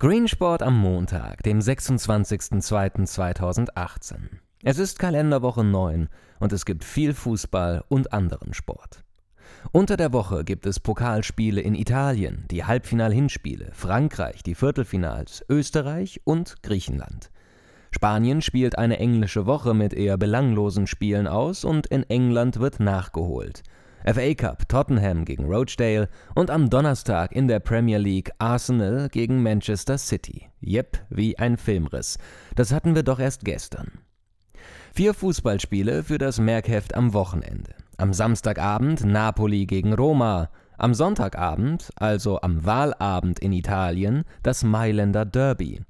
Screensport 0.00 0.62
am 0.62 0.78
Montag, 0.78 1.42
dem 1.42 1.58
26.02.2018. 1.58 4.14
Es 4.62 4.78
ist 4.78 5.00
Kalenderwoche 5.00 5.64
9 5.64 6.08
und 6.38 6.52
es 6.52 6.64
gibt 6.64 6.84
viel 6.84 7.14
Fußball 7.14 7.82
und 7.88 8.12
anderen 8.12 8.54
Sport. 8.54 9.02
Unter 9.72 9.96
der 9.96 10.12
Woche 10.12 10.44
gibt 10.44 10.66
es 10.66 10.78
Pokalspiele 10.78 11.60
in 11.60 11.74
Italien, 11.74 12.44
die 12.48 12.64
Halbfinal-Hinspiele, 12.64 13.72
Frankreich, 13.72 14.44
die 14.44 14.54
Viertelfinals, 14.54 15.44
Österreich 15.48 16.20
und 16.22 16.62
Griechenland. 16.62 17.32
Spanien 17.90 18.40
spielt 18.40 18.78
eine 18.78 19.00
englische 19.00 19.46
Woche 19.46 19.74
mit 19.74 19.94
eher 19.94 20.16
belanglosen 20.16 20.86
Spielen 20.86 21.26
aus 21.26 21.64
und 21.64 21.88
in 21.88 22.04
England 22.04 22.60
wird 22.60 22.78
nachgeholt. 22.78 23.64
FA 24.04 24.34
Cup 24.34 24.68
Tottenham 24.68 25.24
gegen 25.24 25.44
Rochdale 25.44 26.08
und 26.34 26.50
am 26.50 26.70
Donnerstag 26.70 27.32
in 27.32 27.48
der 27.48 27.60
Premier 27.60 27.98
League 27.98 28.30
Arsenal 28.38 29.08
gegen 29.08 29.42
Manchester 29.42 29.98
City. 29.98 30.48
Jep, 30.60 30.98
wie 31.10 31.38
ein 31.38 31.56
Filmriss. 31.56 32.18
Das 32.54 32.72
hatten 32.72 32.94
wir 32.94 33.02
doch 33.02 33.18
erst 33.18 33.44
gestern. 33.44 33.90
Vier 34.94 35.14
Fußballspiele 35.14 36.02
für 36.04 36.18
das 36.18 36.38
Merkheft 36.38 36.94
am 36.94 37.12
Wochenende. 37.12 37.74
Am 37.96 38.12
Samstagabend 38.12 39.04
Napoli 39.04 39.66
gegen 39.66 39.92
Roma. 39.92 40.50
Am 40.76 40.94
Sonntagabend, 40.94 41.90
also 41.96 42.40
am 42.40 42.64
Wahlabend 42.64 43.40
in 43.40 43.52
Italien, 43.52 44.24
das 44.44 44.62
Mailänder 44.62 45.24
Derby. 45.24 45.80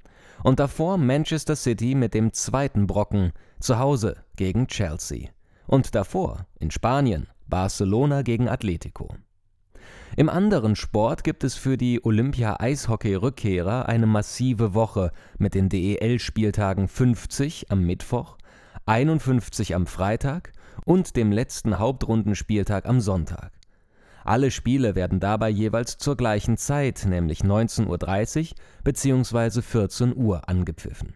Und 0.43 0.59
davor 0.59 0.97
Manchester 0.97 1.55
City 1.55 1.93
mit 1.93 2.15
dem 2.15 2.33
zweiten 2.33 2.87
Brocken, 2.87 3.31
zu 3.59 3.77
Hause 3.77 4.15
gegen 4.35 4.67
Chelsea. 4.67 5.29
Und 5.67 5.93
davor, 5.93 6.47
in 6.59 6.71
Spanien, 6.71 7.27
Barcelona 7.49 8.21
gegen 8.21 8.47
Atletico. 8.47 9.09
Im 10.15 10.29
anderen 10.29 10.75
Sport 10.75 11.23
gibt 11.23 11.43
es 11.43 11.55
für 11.55 11.77
die 11.77 12.03
Olympia-Eishockey-Rückkehrer 12.03 13.87
eine 13.87 14.05
massive 14.05 14.73
Woche 14.73 15.11
mit 15.37 15.53
den 15.53 15.69
DEL-Spieltagen 15.69 16.87
50 16.87 17.71
am 17.71 17.85
Mittwoch, 17.85 18.37
51 18.85 19.75
am 19.75 19.87
Freitag 19.87 20.51
und 20.85 21.15
dem 21.15 21.31
letzten 21.31 21.79
Hauptrundenspieltag 21.79 22.85
am 22.85 23.01
Sonntag. 23.01 23.51
Alle 24.23 24.51
Spiele 24.51 24.95
werden 24.95 25.19
dabei 25.19 25.49
jeweils 25.49 25.97
zur 25.97 26.17
gleichen 26.17 26.57
Zeit, 26.57 27.05
nämlich 27.07 27.41
19.30 27.41 28.51
Uhr 28.51 28.55
bzw. 28.83 29.61
14 29.61 30.15
Uhr 30.15 30.49
angepfiffen. 30.49 31.15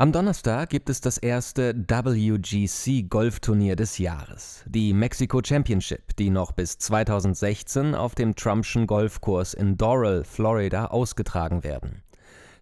Am 0.00 0.12
Donnerstag 0.12 0.70
gibt 0.70 0.90
es 0.90 1.00
das 1.00 1.18
erste 1.18 1.74
WGC 1.74 3.08
Golfturnier 3.08 3.74
des 3.74 3.98
Jahres, 3.98 4.62
die 4.64 4.92
Mexico 4.92 5.40
Championship, 5.44 6.14
die 6.14 6.30
noch 6.30 6.52
bis 6.52 6.78
2016 6.78 7.96
auf 7.96 8.14
dem 8.14 8.36
Trumpschen 8.36 8.86
Golfkurs 8.86 9.54
in 9.54 9.76
Doral, 9.76 10.22
Florida 10.22 10.84
ausgetragen 10.84 11.64
werden. 11.64 12.04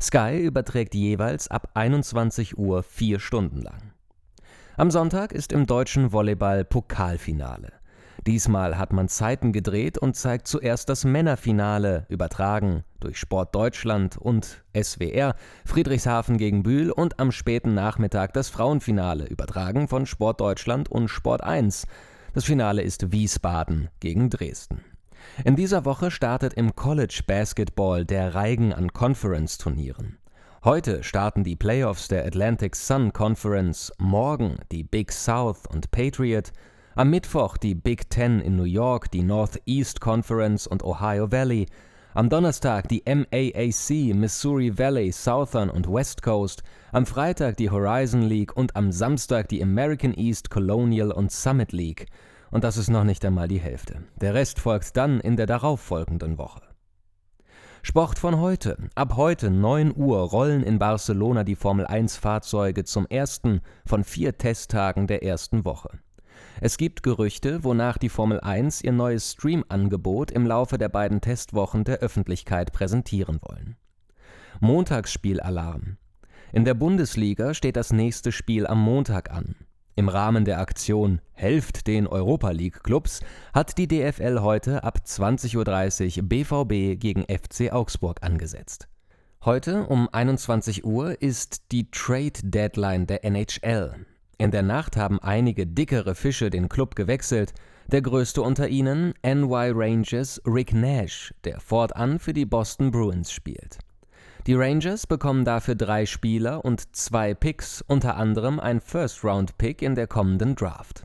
Sky 0.00 0.38
überträgt 0.38 0.94
jeweils 0.94 1.48
ab 1.48 1.68
21 1.74 2.56
Uhr 2.56 2.82
vier 2.82 3.20
Stunden 3.20 3.60
lang. 3.60 3.92
Am 4.78 4.90
Sonntag 4.90 5.32
ist 5.32 5.52
im 5.52 5.66
deutschen 5.66 6.12
Volleyball 6.12 6.64
Pokalfinale. 6.64 7.75
Diesmal 8.26 8.76
hat 8.76 8.92
man 8.92 9.08
Zeiten 9.08 9.52
gedreht 9.52 9.98
und 9.98 10.16
zeigt 10.16 10.48
zuerst 10.48 10.88
das 10.88 11.04
Männerfinale, 11.04 12.06
übertragen 12.08 12.82
durch 12.98 13.18
Sport 13.18 13.54
Deutschland 13.54 14.16
und 14.16 14.64
SWR, 14.76 15.36
Friedrichshafen 15.64 16.36
gegen 16.36 16.64
Bühl 16.64 16.90
und 16.90 17.20
am 17.20 17.30
späten 17.30 17.74
Nachmittag 17.74 18.32
das 18.32 18.48
Frauenfinale, 18.48 19.26
übertragen 19.26 19.86
von 19.86 20.06
Sport 20.06 20.40
Deutschland 20.40 20.90
und 20.90 21.06
Sport 21.06 21.44
1. 21.44 21.86
Das 22.34 22.44
Finale 22.44 22.82
ist 22.82 23.12
Wiesbaden 23.12 23.90
gegen 24.00 24.28
Dresden. 24.28 24.80
In 25.44 25.54
dieser 25.54 25.84
Woche 25.84 26.10
startet 26.10 26.54
im 26.54 26.74
College 26.74 27.22
Basketball 27.28 28.04
der 28.04 28.34
Reigen 28.34 28.72
an 28.72 28.92
Conference-Turnieren. 28.92 30.18
Heute 30.64 31.04
starten 31.04 31.44
die 31.44 31.54
Playoffs 31.54 32.08
der 32.08 32.26
Atlantic 32.26 32.74
Sun 32.74 33.12
Conference, 33.12 33.92
morgen 33.98 34.56
die 34.72 34.82
Big 34.82 35.12
South 35.12 35.62
und 35.72 35.92
Patriot, 35.92 36.50
am 36.96 37.10
Mittwoch 37.10 37.58
die 37.58 37.74
Big 37.74 38.08
Ten 38.08 38.40
in 38.40 38.56
New 38.56 38.64
York, 38.64 39.10
die 39.10 39.22
Northeast 39.22 40.00
Conference 40.00 40.66
und 40.66 40.82
Ohio 40.82 41.30
Valley. 41.30 41.66
Am 42.14 42.30
Donnerstag 42.30 42.88
die 42.88 43.02
MAAC, 43.06 44.14
Missouri 44.14 44.78
Valley, 44.78 45.12
Southern 45.12 45.68
und 45.68 45.92
West 45.92 46.22
Coast. 46.22 46.62
Am 46.92 47.04
Freitag 47.04 47.58
die 47.58 47.68
Horizon 47.68 48.22
League 48.22 48.56
und 48.56 48.74
am 48.76 48.92
Samstag 48.92 49.50
die 49.50 49.62
American 49.62 50.14
East 50.14 50.48
Colonial 50.48 51.12
und 51.12 51.30
Summit 51.30 51.72
League. 51.72 52.06
Und 52.50 52.64
das 52.64 52.78
ist 52.78 52.88
noch 52.88 53.04
nicht 53.04 53.22
einmal 53.26 53.48
die 53.48 53.60
Hälfte. 53.60 54.02
Der 54.18 54.32
Rest 54.32 54.58
folgt 54.58 54.96
dann 54.96 55.20
in 55.20 55.36
der 55.36 55.44
darauffolgenden 55.44 56.38
Woche. 56.38 56.62
Sport 57.82 58.18
von 58.18 58.40
heute. 58.40 58.78
Ab 58.94 59.16
heute 59.16 59.50
9 59.50 59.92
Uhr 59.94 60.20
rollen 60.20 60.62
in 60.62 60.78
Barcelona 60.78 61.44
die 61.44 61.56
Formel 61.56 61.86
1 61.86 62.16
Fahrzeuge 62.16 62.84
zum 62.84 63.06
ersten 63.06 63.60
von 63.84 64.02
vier 64.02 64.38
Testtagen 64.38 65.06
der 65.06 65.22
ersten 65.22 65.66
Woche. 65.66 65.90
Es 66.60 66.78
gibt 66.78 67.02
Gerüchte, 67.02 67.64
wonach 67.64 67.98
die 67.98 68.08
Formel 68.08 68.40
1 68.40 68.82
ihr 68.82 68.92
neues 68.92 69.32
Stream-Angebot 69.32 70.30
im 70.30 70.46
Laufe 70.46 70.78
der 70.78 70.88
beiden 70.88 71.20
Testwochen 71.20 71.84
der 71.84 71.98
Öffentlichkeit 71.98 72.72
präsentieren 72.72 73.40
wollen. 73.42 73.76
Montagsspielalarm. 74.60 75.98
In 76.52 76.64
der 76.64 76.74
Bundesliga 76.74 77.52
steht 77.52 77.76
das 77.76 77.92
nächste 77.92 78.32
Spiel 78.32 78.66
am 78.66 78.80
Montag 78.80 79.30
an. 79.30 79.54
Im 79.96 80.08
Rahmen 80.08 80.44
der 80.44 80.60
Aktion 80.60 81.20
Helft 81.32 81.86
den 81.86 82.06
Europa 82.06 82.50
League 82.50 82.82
Clubs 82.82 83.20
hat 83.52 83.76
die 83.76 83.88
DFL 83.88 84.40
heute 84.40 84.82
ab 84.84 85.00
20.30 85.04 86.18
Uhr 86.18 86.28
BVB 86.28 86.98
gegen 86.98 87.24
FC 87.24 87.72
Augsburg 87.72 88.22
angesetzt. 88.22 88.88
Heute 89.44 89.86
um 89.86 90.08
21 90.10 90.84
Uhr 90.84 91.20
ist 91.20 91.70
die 91.72 91.90
Trade 91.90 92.40
Deadline 92.42 93.06
der 93.06 93.24
NHL. 93.24 94.06
In 94.38 94.50
der 94.50 94.62
Nacht 94.62 94.96
haben 94.96 95.18
einige 95.20 95.66
dickere 95.66 96.14
Fische 96.14 96.50
den 96.50 96.68
Club 96.68 96.94
gewechselt, 96.94 97.54
der 97.86 98.02
größte 98.02 98.42
unter 98.42 98.68
ihnen 98.68 99.14
NY 99.24 99.72
Rangers 99.74 100.42
Rick 100.44 100.74
Nash, 100.74 101.32
der 101.44 101.58
fortan 101.58 102.18
für 102.18 102.34
die 102.34 102.44
Boston 102.44 102.90
Bruins 102.90 103.32
spielt. 103.32 103.78
Die 104.46 104.54
Rangers 104.54 105.06
bekommen 105.06 105.44
dafür 105.44 105.74
drei 105.74 106.04
Spieler 106.04 106.64
und 106.64 106.94
zwei 106.94 107.34
Picks, 107.34 107.82
unter 107.88 108.16
anderem 108.16 108.60
ein 108.60 108.80
First-Round-Pick 108.80 109.82
in 109.82 109.94
der 109.94 110.06
kommenden 110.06 110.54
Draft. 110.54 111.04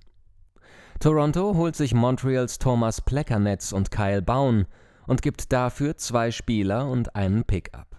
Toronto 0.99 1.55
holt 1.55 1.75
sich 1.75 1.93
Montreals 1.93 2.59
Thomas 2.59 3.01
Plekanetz 3.01 3.71
und 3.71 3.89
Kyle 3.89 4.21
Baun 4.21 4.67
und 5.07 5.21
gibt 5.21 5.51
dafür 5.51 5.97
zwei 5.97 6.29
Spieler 6.29 6.87
und 6.87 7.15
einen 7.15 7.43
Pick 7.43 7.73
ab. 7.73 7.90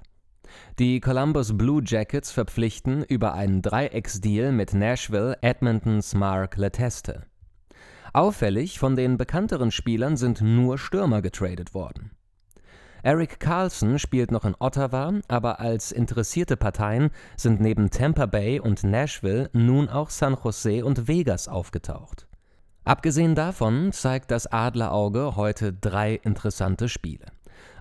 Die 0.79 1.01
Columbus 1.01 1.57
Blue 1.57 1.83
Jackets 1.85 2.31
verpflichten 2.31 3.05
über 3.05 3.35
einen 3.35 3.63
Dreiecksdeal 3.63 4.53
mit 4.53 4.75
Nashville 4.75 5.37
Edmontons 5.43 6.15
Mark 6.15 6.57
Leteste. 6.57 7.25
Auffällig, 8.13 8.79
von 8.79 8.97
den 8.97 9.17
bekannteren 9.17 9.71
Spielern 9.71 10.17
sind 10.17 10.41
nur 10.41 10.79
Stürmer 10.79 11.23
getradet 11.23 11.75
worden. 11.75 12.11
Eric 13.05 13.41
Carlson 13.41 13.99
spielt 13.99 14.31
noch 14.31 14.45
in 14.45 14.55
Ottawa, 14.61 15.13
aber 15.27 15.59
als 15.59 15.91
interessierte 15.91 16.57
Parteien 16.57 17.11
sind 17.37 17.61
neben 17.61 17.91
Tampa 17.91 18.27
Bay 18.27 18.61
und 18.61 18.85
Nashville 18.85 19.51
nun 19.53 19.89
auch 19.89 20.11
San 20.11 20.37
Jose 20.43 20.85
und 20.85 21.09
Vegas 21.09 21.49
aufgetaucht. 21.49 22.29
Abgesehen 22.85 23.35
davon 23.35 23.93
zeigt 23.93 24.31
das 24.31 24.47
Adlerauge 24.47 25.35
heute 25.35 25.73
drei 25.73 26.15
interessante 26.15 26.89
Spiele. 26.89 27.27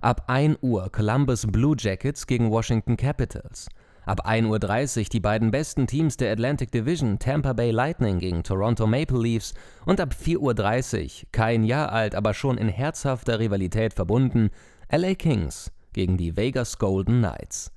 Ab 0.01 0.23
1 0.27 0.57
Uhr 0.61 0.91
Columbus 0.91 1.45
Blue 1.47 1.75
Jackets 1.77 2.27
gegen 2.27 2.51
Washington 2.51 2.97
Capitals. 2.97 3.67
Ab 4.05 4.27
1.30 4.27 4.97
Uhr 4.99 5.03
die 5.05 5.19
beiden 5.19 5.51
besten 5.51 5.85
Teams 5.85 6.17
der 6.17 6.31
Atlantic 6.31 6.71
Division, 6.71 7.19
Tampa 7.19 7.53
Bay 7.53 7.71
Lightning 7.71 8.19
gegen 8.19 8.43
Toronto 8.43 8.87
Maple 8.87 9.19
Leafs. 9.19 9.53
Und 9.85 9.99
ab 9.99 10.15
4.30 10.19 11.03
Uhr, 11.03 11.27
kein 11.31 11.63
Jahr 11.63 11.91
alt, 11.91 12.15
aber 12.15 12.33
schon 12.33 12.57
in 12.57 12.67
herzhafter 12.67 13.39
Rivalität 13.39 13.93
verbunden, 13.93 14.49
LA 14.91 15.13
Kings 15.13 15.71
gegen 15.93 16.17
die 16.17 16.35
Vegas 16.35 16.79
Golden 16.79 17.19
Knights. 17.19 17.71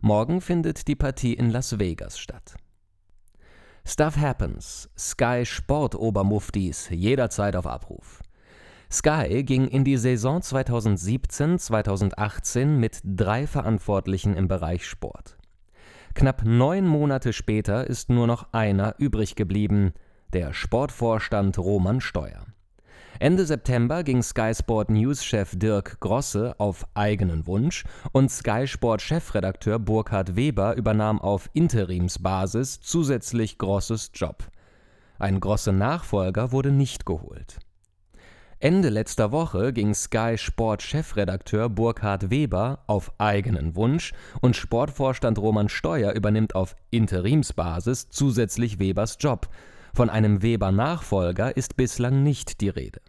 Morgen 0.00 0.40
findet 0.40 0.86
die 0.86 0.96
Partie 0.96 1.34
in 1.34 1.50
Las 1.50 1.78
Vegas 1.78 2.18
statt. 2.18 2.54
Stuff 3.86 4.16
Happens, 4.16 4.88
Sky 4.96 5.44
Sport 5.44 5.94
Obermuftis, 5.94 6.88
jederzeit 6.90 7.56
auf 7.56 7.66
Abruf. 7.66 8.22
Sky 8.94 9.42
ging 9.42 9.66
in 9.66 9.82
die 9.82 9.96
Saison 9.96 10.38
2017-2018 10.38 12.66
mit 12.66 13.00
drei 13.02 13.48
Verantwortlichen 13.48 14.36
im 14.36 14.46
Bereich 14.46 14.86
Sport. 14.86 15.36
Knapp 16.14 16.44
neun 16.44 16.86
Monate 16.86 17.32
später 17.32 17.88
ist 17.88 18.08
nur 18.08 18.28
noch 18.28 18.52
einer 18.52 18.94
übrig 18.98 19.34
geblieben, 19.34 19.94
der 20.32 20.54
Sportvorstand 20.54 21.58
Roman 21.58 22.00
Steuer. 22.00 22.46
Ende 23.18 23.46
September 23.46 24.04
ging 24.04 24.22
Sky 24.22 24.52
Sport 24.54 24.90
News-Chef 24.90 25.56
Dirk 25.56 25.98
Grosse 25.98 26.54
auf 26.58 26.86
eigenen 26.94 27.48
Wunsch 27.48 27.82
und 28.12 28.30
Sky 28.30 28.68
Sport 28.68 29.02
Chefredakteur 29.02 29.80
Burkhard 29.80 30.36
Weber 30.36 30.76
übernahm 30.76 31.20
auf 31.20 31.50
Interimsbasis 31.52 32.80
zusätzlich 32.80 33.58
Grosses 33.58 34.12
Job. 34.14 34.44
Ein 35.18 35.40
Grosse 35.40 35.72
Nachfolger 35.72 36.52
wurde 36.52 36.70
nicht 36.70 37.06
geholt. 37.06 37.58
Ende 38.64 38.88
letzter 38.88 39.30
Woche 39.30 39.74
ging 39.74 39.92
Sky 39.92 40.38
Sport 40.38 40.80
Chefredakteur 40.80 41.68
Burkhard 41.68 42.30
Weber 42.30 42.82
auf 42.86 43.12
eigenen 43.18 43.76
Wunsch 43.76 44.14
und 44.40 44.56
Sportvorstand 44.56 45.38
Roman 45.38 45.68
Steuer 45.68 46.12
übernimmt 46.12 46.54
auf 46.54 46.74
Interimsbasis 46.90 48.08
zusätzlich 48.08 48.78
Webers 48.78 49.18
Job. 49.20 49.50
Von 49.92 50.08
einem 50.08 50.40
Weber-Nachfolger 50.40 51.54
ist 51.54 51.76
bislang 51.76 52.22
nicht 52.22 52.62
die 52.62 52.70
Rede. 52.70 53.02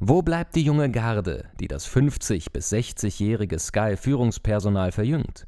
Wo 0.00 0.22
bleibt 0.22 0.56
die 0.56 0.64
junge 0.64 0.90
Garde, 0.90 1.50
die 1.60 1.68
das 1.68 1.86
50- 1.86 2.46
bis 2.50 2.72
60-jährige 2.72 3.58
Sky-Führungspersonal 3.58 4.92
verjüngt? 4.92 5.46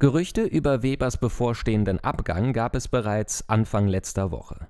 Gerüchte 0.00 0.42
über 0.42 0.82
Webers 0.82 1.16
bevorstehenden 1.16 2.00
Abgang 2.00 2.52
gab 2.52 2.74
es 2.74 2.88
bereits 2.88 3.48
Anfang 3.48 3.86
letzter 3.86 4.32
Woche. 4.32 4.66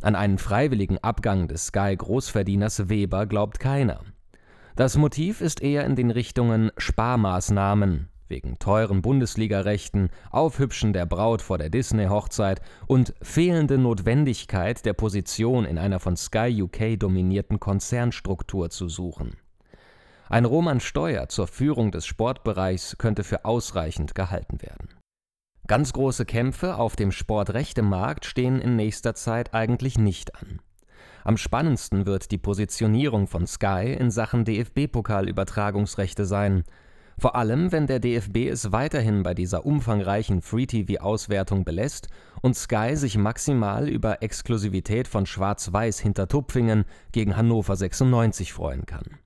An 0.00 0.14
einen 0.14 0.38
freiwilligen 0.38 0.98
Abgang 0.98 1.48
des 1.48 1.66
Sky-Großverdieners 1.66 2.88
Weber 2.88 3.26
glaubt 3.26 3.58
keiner. 3.58 4.00
Das 4.76 4.96
Motiv 4.96 5.40
ist 5.40 5.60
eher 5.60 5.84
in 5.84 5.96
den 5.96 6.10
Richtungen 6.10 6.70
Sparmaßnahmen 6.76 8.08
wegen 8.28 8.58
teuren 8.58 9.02
Bundesligarechten, 9.02 10.10
Aufhübschen 10.30 10.92
der 10.92 11.06
Braut 11.06 11.42
vor 11.42 11.58
der 11.58 11.70
Disney-Hochzeit 11.70 12.60
und 12.86 13.14
fehlende 13.22 13.78
Notwendigkeit 13.78 14.84
der 14.84 14.92
Position 14.92 15.64
in 15.64 15.78
einer 15.78 15.98
von 15.98 16.16
Sky 16.16 16.62
UK 16.62 16.98
dominierten 16.98 17.58
Konzernstruktur 17.58 18.70
zu 18.70 18.88
suchen. 18.88 19.36
Ein 20.28 20.44
Roman 20.44 20.80
Steuer 20.80 21.28
zur 21.28 21.46
Führung 21.46 21.90
des 21.90 22.06
Sportbereichs 22.06 22.98
könnte 22.98 23.24
für 23.24 23.46
ausreichend 23.46 24.14
gehalten 24.14 24.60
werden. 24.60 24.97
Ganz 25.68 25.92
große 25.92 26.24
Kämpfe 26.24 26.76
auf 26.76 26.96
dem 26.96 27.12
Sportrechtemarkt 27.12 28.24
stehen 28.24 28.58
in 28.58 28.74
nächster 28.74 29.14
Zeit 29.14 29.52
eigentlich 29.52 29.98
nicht 29.98 30.34
an. 30.34 30.60
Am 31.24 31.36
spannendsten 31.36 32.06
wird 32.06 32.30
die 32.30 32.38
Positionierung 32.38 33.26
von 33.26 33.46
Sky 33.46 33.94
in 33.98 34.10
Sachen 34.10 34.46
DFB-Pokalübertragungsrechte 34.46 36.24
sein, 36.24 36.64
vor 37.18 37.36
allem 37.36 37.70
wenn 37.70 37.86
der 37.86 38.00
DFB 38.00 38.48
es 38.48 38.72
weiterhin 38.72 39.22
bei 39.22 39.34
dieser 39.34 39.66
umfangreichen 39.66 40.40
Free-TV-Auswertung 40.40 41.66
belässt 41.66 42.08
und 42.40 42.56
Sky 42.56 42.96
sich 42.96 43.18
maximal 43.18 43.90
über 43.90 44.22
Exklusivität 44.22 45.06
von 45.06 45.26
Schwarz-Weiß 45.26 45.98
hinter 45.98 46.28
Tupfingen 46.28 46.86
gegen 47.12 47.36
Hannover 47.36 47.76
96 47.76 48.54
freuen 48.54 48.86
kann. 48.86 49.18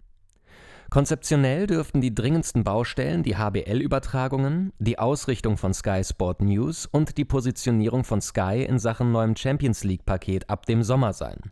Konzeptionell 0.92 1.66
dürften 1.66 2.02
die 2.02 2.14
dringendsten 2.14 2.64
Baustellen 2.64 3.22
die 3.22 3.38
HBL-Übertragungen, 3.38 4.74
die 4.78 4.98
Ausrichtung 4.98 5.56
von 5.56 5.72
Sky 5.72 6.04
Sport 6.04 6.42
News 6.42 6.84
und 6.84 7.16
die 7.16 7.24
Positionierung 7.24 8.04
von 8.04 8.20
Sky 8.20 8.66
in 8.68 8.78
Sachen 8.78 9.10
neuem 9.10 9.34
Champions 9.34 9.84
League-Paket 9.84 10.50
ab 10.50 10.66
dem 10.66 10.82
Sommer 10.82 11.14
sein. 11.14 11.50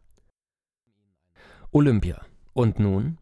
Olympia. 1.73 2.21
Und 2.53 2.79
nun? 2.81 3.17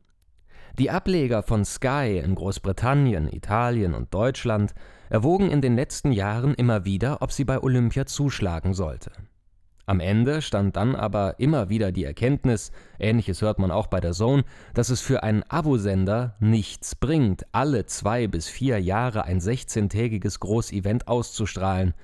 Die 0.77 0.91
Ableger 0.91 1.45
von 1.45 1.65
Sky 1.65 2.21
in 2.21 2.35
Großbritannien, 2.35 3.33
Italien 3.33 3.95
und 3.95 4.13
Deutschland 4.13 4.75
erwogen 5.11 5.53
in 5.53 5.61
den 5.61 5.77
letzten 5.77 6.11
Jahren 6.11 6.55
immer 6.55 6.85
wieder, 6.85 7.23
ob 7.23 7.31
sie 7.31 7.45
bei 7.45 7.63
Olympia 7.63 8.07
zuschlagen 8.07 8.75
sollte. 8.75 9.13
Am 9.89 10.01
Ende 10.01 10.43
stand 10.43 10.77
dann 10.77 10.95
aber 10.95 11.41
immer 11.41 11.71
wieder 11.71 11.93
die 11.93 12.05
Erkenntnis, 12.05 12.73
ähnliches 12.99 13.41
hört 13.41 13.59
man 13.59 13.71
auch 13.71 13.87
bei 13.87 14.01
der 14.01 14.13
Zone, 14.13 14.45
dass 14.75 14.91
es 14.91 15.01
für 15.01 15.23
einen 15.23 15.45
Abosender 15.45 16.37
nichts 16.41 16.95
bringt, 16.95 17.47
alle 17.53 17.87
zwei 17.87 18.27
bis 18.27 18.49
vier 18.49 18.83
Jahre 18.83 19.25
ein 19.25 19.41
16-tägiges 19.41 20.41
Großevent 20.41 21.09
auszustrahlen, 21.09 21.95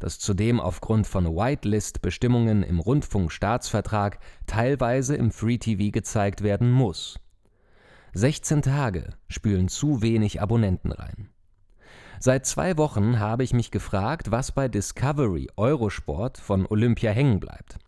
das 0.00 0.18
zudem 0.18 0.58
aufgrund 0.58 1.06
von 1.06 1.26
Whitelist-Bestimmungen 1.26 2.64
im 2.64 2.80
Rundfunkstaatsvertrag 2.80 4.18
teilweise 4.48 5.14
im 5.14 5.30
Free 5.30 5.58
TV 5.58 5.92
gezeigt 5.92 6.42
werden 6.42 6.72
muss. 6.72 7.20
16 8.14 8.62
Tage 8.62 9.10
spülen 9.28 9.68
zu 9.68 10.02
wenig 10.02 10.42
Abonnenten 10.42 10.90
rein. 10.90 11.28
Seit 12.20 12.46
zwei 12.46 12.76
Wochen 12.76 13.20
habe 13.20 13.44
ich 13.44 13.52
mich 13.52 13.70
gefragt, 13.70 14.30
was 14.32 14.50
bei 14.50 14.66
Discovery 14.66 15.48
Eurosport 15.56 16.38
von 16.38 16.66
Olympia 16.66 17.12
hängen 17.12 17.38
bleibt. 17.38 17.78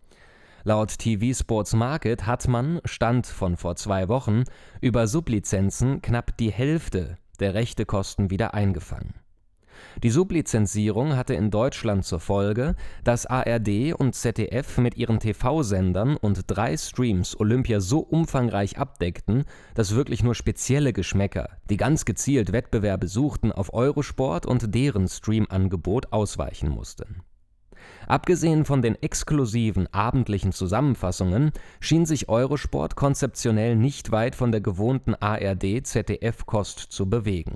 Laut 0.63 0.99
TV 0.99 1.37
Sports 1.37 1.73
Market 1.75 2.27
hat 2.27 2.47
man, 2.47 2.81
Stand 2.85 3.27
von 3.27 3.57
vor 3.57 3.77
zwei 3.77 4.09
Wochen, 4.09 4.45
über 4.81 5.09
Sublizenzen 5.09 6.01
knapp 6.01 6.37
die 6.37 6.53
Hälfte 6.53 7.17
der 7.41 7.55
Rechtekosten 7.55 8.31
wieder 8.31 8.55
eingefangen. 8.55 9.15
Die 10.03 10.11
Sublizenzierung 10.11 11.17
hatte 11.17 11.35
in 11.35 11.51
Deutschland 11.51 12.05
zur 12.05 12.21
Folge, 12.21 12.75
dass 13.05 13.27
ARD 13.27 13.95
und 13.95 14.15
ZDF 14.15 14.79
mit 14.79 14.97
ihren 14.97 15.21
TV-Sendern 15.21 16.17
und 16.17 16.45
drei 16.47 16.77
Streams 16.77 17.39
Olympia 17.39 17.81
so 17.81 18.01
umfangreich 18.01 18.79
abdeckten, 18.79 19.45
dass 19.75 19.95
wirklich 19.95 20.23
nur 20.23 20.35
spezielle 20.35 20.93
Geschmäcker, 20.93 21.51
die 21.69 21.77
ganz 21.77 22.05
gezielt 22.05 22.53
Wettbewerbe 22.53 23.09
suchten, 23.09 23.53
auf 23.53 23.75
Eurosport 23.75 24.47
und 24.47 24.75
deren 24.75 25.09
Streamangebot 25.09 26.13
ausweichen 26.13 26.69
mussten. 26.69 27.23
Abgesehen 28.07 28.65
von 28.65 28.83
den 28.83 28.97
exklusiven 28.97 29.87
abendlichen 29.93 30.53
Zusammenfassungen 30.53 31.53
schien 31.81 32.07
sich 32.07 32.29
Eurosport 32.29 32.97
konzeptionell 32.97 33.77
nicht 33.77 34.11
weit 34.11 34.35
von 34.35 34.53
der 34.53 34.61
gewohnten 34.61 35.15
ARD-ZDF-Kost 35.15 36.79
zu 36.79 37.09
bewegen 37.09 37.55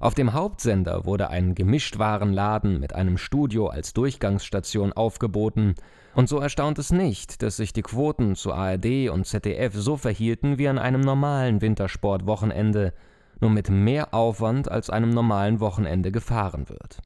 auf 0.00 0.14
dem 0.14 0.32
Hauptsender 0.32 1.04
wurde 1.04 1.30
ein 1.30 1.54
Gemischtwarenladen 1.54 2.78
mit 2.78 2.94
einem 2.94 3.18
Studio 3.18 3.66
als 3.66 3.92
Durchgangsstation 3.92 4.92
aufgeboten, 4.92 5.74
und 6.14 6.28
so 6.28 6.38
erstaunt 6.38 6.78
es 6.78 6.90
nicht, 6.90 7.42
dass 7.42 7.56
sich 7.56 7.72
die 7.72 7.82
Quoten 7.82 8.34
zu 8.34 8.52
ARD 8.52 9.08
und 9.10 9.26
ZDF 9.26 9.74
so 9.74 9.96
verhielten 9.96 10.58
wie 10.58 10.68
an 10.68 10.78
einem 10.78 11.00
normalen 11.00 11.60
Wintersportwochenende, 11.60 12.92
nur 13.40 13.50
mit 13.50 13.70
mehr 13.70 14.14
Aufwand 14.14 14.70
als 14.70 14.90
einem 14.90 15.10
normalen 15.10 15.60
Wochenende 15.60 16.10
gefahren 16.10 16.68
wird. 16.68 16.98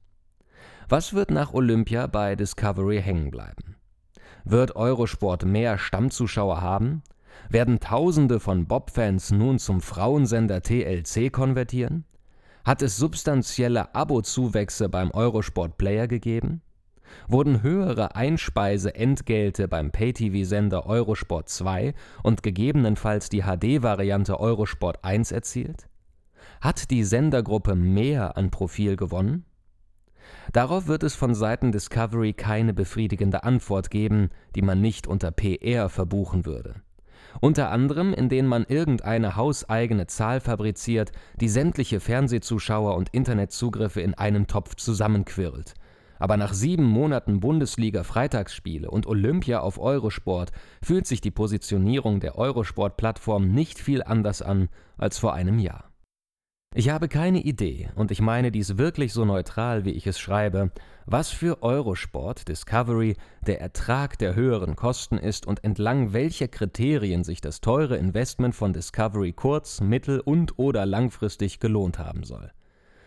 Was 0.89 1.15
wird 1.15 1.31
nach 1.31 1.53
Olympia 1.53 2.07
bei 2.07 2.37
Discovery 2.37 3.01
hängen 3.03 3.31
bleiben? 3.31 3.77
Wird 4.45 4.77
Eurosport 4.77 5.45
mehr 5.45 5.79
Stammzuschauer 5.79 6.61
haben? 6.61 7.03
Werden 7.49 7.81
Tausende 7.81 8.41
von 8.41 8.67
Bob-Fans 8.67 9.31
nun 9.31 9.59
zum 9.59 9.81
Frauensender 9.81 10.63
TLC 10.63 11.33
konvertieren? 11.33 12.05
Hat 12.65 12.81
es 12.81 12.97
substanzielle 12.97 13.93
Abozuwächse 13.93 14.89
beim 14.89 15.11
Eurosport 15.11 15.79
Player 15.79 16.07
gegeben? 16.07 16.63
Wurden 17.27 17.63
höhere 17.63 18.15
Einspeiseentgelte 18.15 19.67
beim 19.67 19.91
Pay-TV-Sender 19.91 20.87
Eurosport 20.87 21.49
2 21.49 21.93
und 22.23 22.45
gegebenenfalls 22.45 23.29
die 23.29 23.43
HD-Variante 23.43 24.39
Eurosport 24.39 25.05
1 25.05 25.33
erzielt? 25.33 25.89
Hat 26.61 26.91
die 26.93 27.03
Sendergruppe 27.03 27.75
mehr 27.75 28.37
an 28.37 28.51
Profil 28.51 28.95
gewonnen? 28.95 29.45
Darauf 30.53 30.87
wird 30.87 31.03
es 31.03 31.17
von 31.17 31.35
Seiten 31.35 31.73
Discovery 31.73 32.33
keine 32.33 32.73
befriedigende 32.73 33.43
Antwort 33.43 33.91
geben, 33.91 34.31
die 34.55 34.63
man 34.63 34.81
nicht 34.81 35.09
unter 35.09 35.33
PR 35.33 35.89
verbuchen 35.89 36.47
würde 36.47 36.83
unter 37.41 37.71
anderem 37.71 38.13
indem 38.15 38.47
man 38.47 38.65
irgendeine 38.65 39.37
hauseigene 39.37 40.07
Zahl 40.07 40.41
fabriziert, 40.41 41.13
die 41.41 41.49
sämtliche 41.49 42.01
Fernsehzuschauer 42.01 42.97
und 42.97 43.11
Internetzugriffe 43.11 44.01
in 44.01 44.15
einen 44.15 44.47
Topf 44.47 44.77
zusammenquirlt. 44.77 45.75
Aber 46.19 46.37
nach 46.37 46.53
sieben 46.53 46.85
Monaten 46.85 47.41
Bundesliga-Freitagsspiele 47.41 48.89
und 48.89 49.07
Olympia 49.07 49.61
auf 49.61 49.79
Eurosport 49.79 50.53
fühlt 50.81 51.07
sich 51.07 51.21
die 51.21 51.33
Positionierung 51.33 52.21
der 52.21 52.39
Eurosport-Plattform 52.39 53.49
nicht 53.49 53.81
viel 53.81 54.05
anders 54.05 54.41
an 54.41 54.69
als 54.97 55.19
vor 55.19 55.35
einem 55.35 55.59
Jahr. 55.59 55.92
Ich 56.75 56.89
habe 56.89 57.09
keine 57.09 57.43
Idee, 57.43 57.91
und 57.97 58.11
ich 58.11 58.23
meine 58.23 58.51
dies 58.51 58.79
wirklich 58.79 59.13
so 59.13 59.27
neutral, 59.27 59.85
wie 59.85 59.91
ich 59.91 60.07
es 60.07 60.19
schreibe, 60.19 60.71
was 61.05 61.29
für 61.29 61.63
Eurosport 61.63 62.49
Discovery 62.49 63.17
der 63.47 63.61
Ertrag 63.61 64.17
der 64.17 64.35
höheren 64.35 64.75
Kosten 64.75 65.19
ist 65.19 65.47
und 65.47 65.65
entlang 65.65 66.15
welcher 66.15 66.49
Kriterien 66.49 67.25
sich 67.25 67.43
das 67.43 67.61
teure 67.61 67.99
Investment 67.99 68.55
von 68.55 68.73
Discovery 68.73 69.35
kurz-, 69.35 69.83
mittel- 69.83 70.21
und 70.21 70.59
oder 70.59 70.87
langfristig 70.87 71.61
gelohnt 71.61 71.99
haben 71.99 72.25
soll. 72.25 72.51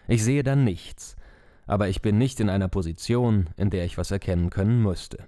Ich 0.08 0.24
sehe 0.24 0.44
da 0.44 0.56
nichts, 0.56 1.16
aber 1.66 1.90
ich 1.90 2.04
bin 2.04 2.20
nicht 2.20 2.40
in 2.40 2.50
einer 2.50 2.68
Position, 2.68 3.50
in 3.58 3.72
der 3.72 3.86
ich 3.86 3.98
was 3.98 4.12
erkennen 4.12 4.52
können 4.52 4.84
müsste. 4.84 5.26